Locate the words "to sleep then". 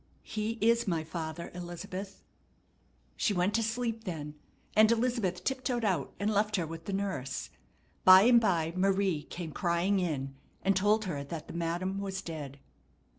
3.53-4.33